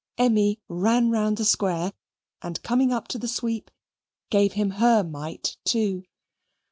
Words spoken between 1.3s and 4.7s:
the square and, coming up to the sweep, gave